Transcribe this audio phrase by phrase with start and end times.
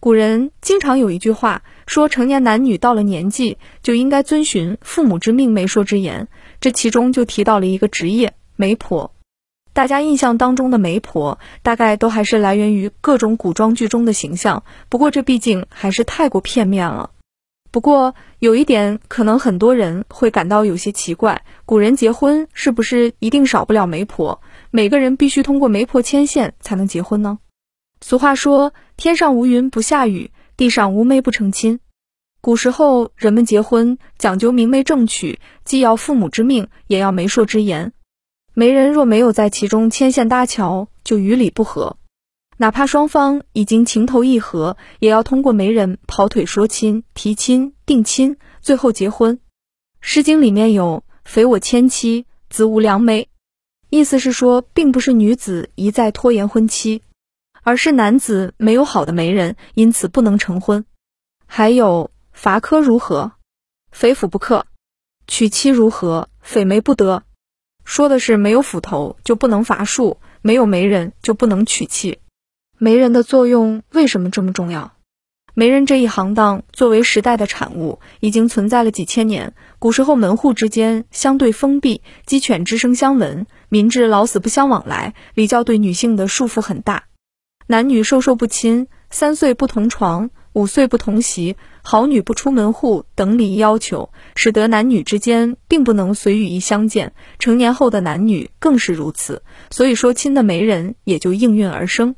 [0.00, 6.26] 古人经常有一句话说，成年男女到了年纪就应该遵循父母之命、媒妁之言。
[6.58, 9.12] 这其中就提到了一个职业——媒婆。
[9.74, 14.64] 大家印象当中的媒婆，大概都还是来源于各种古装剧中的形象。
[14.88, 17.10] 不过这毕竟还是太过片面了。
[17.70, 24.40] 不过有一点，可能很多人会感到有些奇怪：古人结婚是不是一定少不了媒婆？
[24.70, 27.38] 每个人必须通过媒婆牵线才能结婚呢？
[28.00, 31.80] 俗话说：“天上无云不下雨，地上无媒不成亲。”
[32.40, 37.92] 古时候人们结婚讲究明媒正娶，既要父母之命，也要媒妁之言。
[38.54, 41.98] 媒人若没有在其中牵线搭桥，就与理不合。
[42.56, 49.36] 哪怕双方已经情投意合，也要通过媒人跑腿说亲、提亲、定亲，最后结婚。
[50.00, 53.28] 《诗经》里面有“匪我千妻，子无良媒”，
[53.88, 57.02] 意思是说，并不是女子一再拖延婚期，
[57.62, 60.84] 而是男子没有好的媒人，因此不能成婚。
[61.46, 63.32] 还有“伐柯如何，
[63.90, 64.64] 匪斧不克；
[65.26, 67.24] 娶妻如何，匪媒不得”，
[67.84, 72.18] 说的是没有斧头就不能伐树，没有媒人就不能娶妻。
[72.78, 74.92] 媒人的作用为什么这么重要？
[75.52, 79.52] 媒人这一行当作为时代的产物，已经存在了几千年。
[79.80, 87.04] 古时候门户之间相对封闭，鸡犬之声相闻，民至老死不相往来，礼教对女性的束缚很大，
[87.70, 97.12] 男女授受不亲，三岁不同床，五岁不同席，好女不出门户等礼仪要求，使得男女之间并不能随语意相见。
[97.38, 102.16] 成年后的男女更是如此，所以说亲的媒人也就应运而生。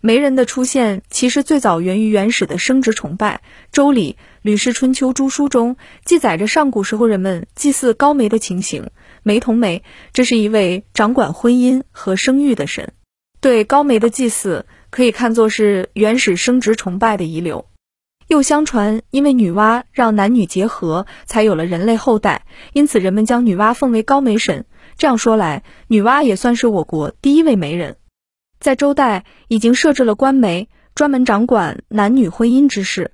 [0.00, 3.42] 媒人的出现，其实最早源于原始的生殖崇拜。
[3.72, 8.90] 《周礼·吕氏春秋·诸书》中记载着上古时候人们祭祀高媒的情形。
[9.24, 12.92] 媒同媒，这是一位掌管婚姻和生育的神。
[13.40, 17.66] 对高媒的祭祀，可以看作是原始生殖崇拜的遗留。
[18.28, 24.66] 又相传，因为女娲让男女结合，才有了人类后代，因此人们将女娲奉为高媒神。
[24.96, 27.96] 这样说来，女娲也算是我国第一位媒人。
[28.60, 33.10] 在周代已经设置了官媒，专门掌管男女婚姻之事。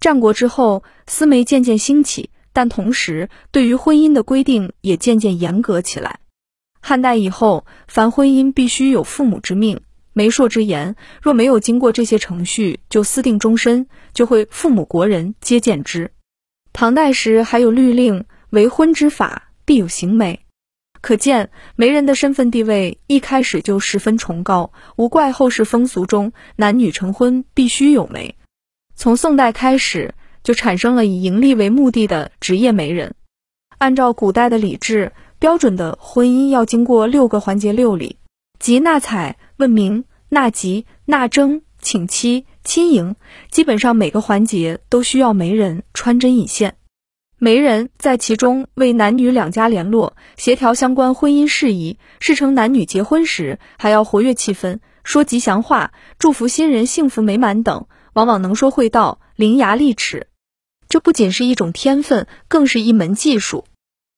[0.00, 6.18] 战国之后，私媒渐渐兴起，但同时对于婚姻的规定也渐渐严格起来。
[6.80, 16.10] 汉代以后，凡婚姻必须有父母之命、媒妁之言，若没有经过这些程序就私定终身，就会父母国人皆见之。
[16.72, 20.40] 唐代时还有律令，为婚之法必有行媒。
[21.00, 28.36] 可见媒人的身份地位一开始就十分崇高，无怪后世风俗中男女成婚必须有媒。
[28.94, 30.14] 从宋代开始，
[30.44, 33.14] 就产生了以盈利为目的的职业媒人。
[33.78, 38.16] 按照古代的礼制，标准的婚姻要经过六个环节六礼，
[38.62, 43.16] 即纳采、问名、纳吉、纳征、请妻、亲迎，
[43.50, 46.76] 基本上每个环节都需要媒人穿针引线。
[47.40, 57.86] 媒人在其中为男女两家联络、协调相关婚姻事宜；事成男女结婚时，还要活跃气氛，说吉祥话，祝福新人幸福美满等。
[58.12, 60.28] 往往能说会道，伶牙俐齿。
[60.88, 63.64] 这不仅是一种天分，更是一门技术。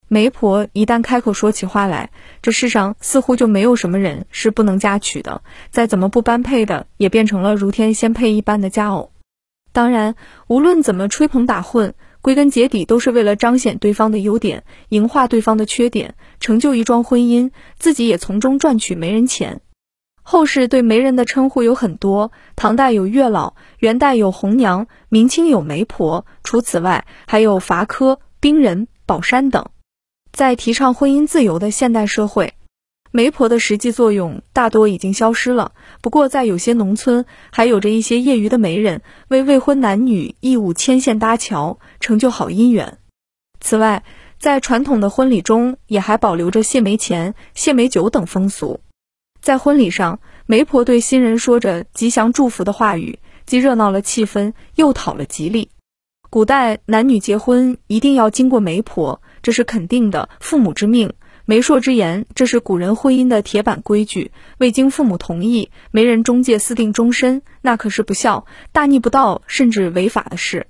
[0.07, 2.11] 媒婆一旦开口说起话来，
[2.41, 5.41] 这世上似乎就没有什么人是不能嫁娶的。
[5.71, 9.11] 再怎么不般配的，也变成了如天仙配一般的佳偶。
[9.71, 10.15] 当然，
[10.47, 11.93] 无论怎么吹捧打混。
[12.21, 19.61] 归根结底都是为了彰显对方的优点，营化对方的缺点，成就一桩婚姻，自己也从中赚取媒人钱。
[20.23, 26.25] 后世对媒人的称呼有很多，唐代有月老，元代有红娘，明清有媒婆。
[26.43, 29.67] 除此外，还有伐科、兵人、宝山等。
[30.35, 32.55] 在提倡婚姻自由的现代社会。
[33.09, 42.97] 媒婆的实际作用大多已经消失了，不过在有些农村还有着一些业余的媒人，为未婚男女义务牵线搭桥，成就好姻缘。
[43.61, 44.03] 此外，
[44.37, 48.81] 在传统的婚礼中，也还保留着谢媒钱、谢媒酒等风俗。
[49.41, 55.69] 在婚礼上，媒婆对新人说着吉祥祝福的话语，既热闹了气氛，又讨了吉利。
[56.29, 61.13] 古代男女结婚一定要经过媒婆，这是肯定的，父母之命。
[61.45, 64.31] 媒妁之言，这是古人婚姻的铁板规矩。
[64.57, 70.65] 未经父母同意，媒人中介私定终身，那可是不孝、大逆不道，甚至违法的事。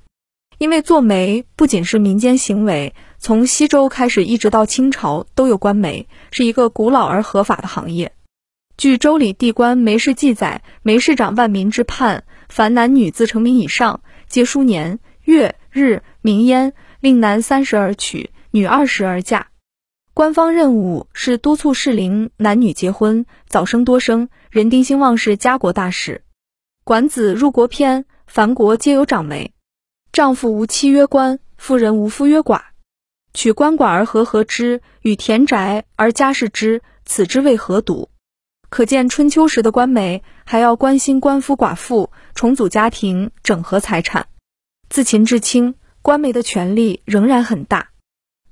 [0.58, 8.12] 因为做媒不仅是民间行为，从西周开始一直到清朝都有官媒，是一个古老而合法的行业。
[8.76, 19.50] 据《周礼·地官媒事》记载，媒事长万民之判，凡男女自成名以上，皆书年月日名焉，令男三十而娶，女二十而嫁。
[20.14, 26.24] 官方任务是督促适龄男女结婚，早生多生，人丁兴旺是家国大事。
[26.86, 29.52] 《管子·入国篇》凡国皆有长媒。
[30.14, 32.62] 丈夫无妻曰官，妇人无夫曰寡。
[33.34, 38.08] 取官寡而和合之，与田宅而家事之，此之谓何独？
[38.70, 44.28] 可见春秋时的官媒还要关心官夫寡妇，重组家庭，整合财产。
[44.90, 47.90] 自秦至清，官媒的权力仍然很大。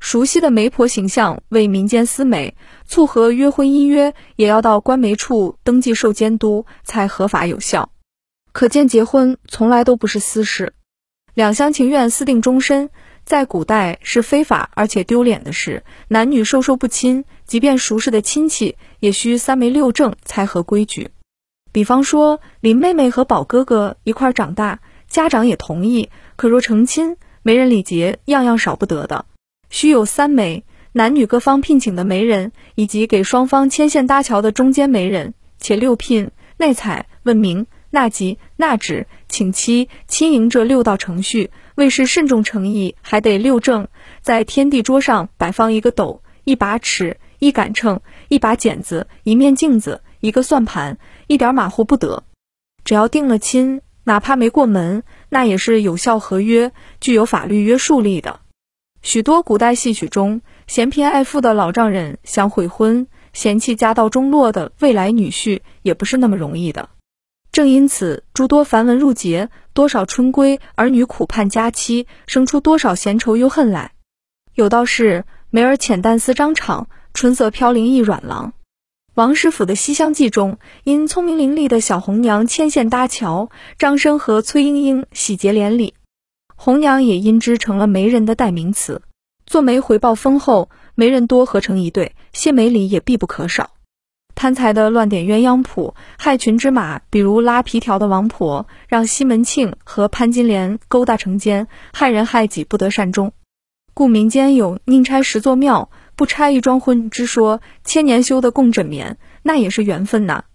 [0.04, 7.90] 熟悉的媒婆形象为民间私媒，促和约婚姻约也要到官媒处登记受监督才合法有效。
[8.52, 10.74] 可见结婚从来都不是私事，
[11.34, 12.90] 两厢情愿私定终身，
[13.24, 15.86] 在古代是非法而且丢脸的事。
[16.10, 21.12] 男女授受不亲，即便熟识的亲戚，也需三媒六证才合规矩。
[21.72, 29.24] 比方说林妹妹和宝哥哥一块长大，家长也同意，可若成亲，媒人礼节样样少不得的。
[29.74, 43.88] 须有三媒，男女各方聘请的媒人，以及给双方牵线搭桥的中间媒人，且六聘、内采、问名、纳吉、纳指、请期、亲迎这六道程序，为是慎重诚意，还得六正。
[44.22, 52.24] 在天地桌上摆放一个斗、一把尺、一杆秤、一把剪子、一面镜子、一个算盘，一点马虎不得。
[52.86, 56.72] 只要定了亲，哪怕没过门，那也是有效合约，
[57.02, 58.42] 具有法律约束力的。
[59.04, 66.90] 许多古代戏曲中，嫌贫爱富的老丈人想悔婚，嫌弃家道中落的未来女婿也不是那么容易的。
[67.52, 73.92] 正因此，诸多繁文缛节，多少春闺儿女苦盼佳期，生出多少闲愁忧恨来。
[74.56, 78.54] 有道是：“梅儿浅淡思张敞，春色飘零忆软郎。”
[79.16, 85.94] 王师傅的《西厢记》中，因聪明伶俐的小红娘牵线搭桥，张生和崔莺莺喜结连理。
[86.64, 89.02] 红娘也因之成了媒人的代名词。
[89.46, 93.72] 做媒回报丰厚，媒人多合成一对，谢媒礼也必不可少。
[94.34, 103.34] 贪财的乱点鸳鸯谱，害群之马，比如拉皮条的王婆，让西门庆和潘金莲勾搭成奸，害人害己，不得善终。
[103.94, 107.60] 故民间有宁拆十座庙，不拆一桩婚之说。
[107.84, 110.46] 千年修的共枕眠，那也是缘分呐。